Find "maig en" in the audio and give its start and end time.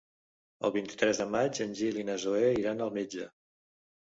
1.35-1.75